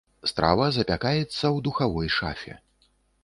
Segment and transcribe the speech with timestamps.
[0.29, 2.57] Страва запякаецца ў духавой шафе.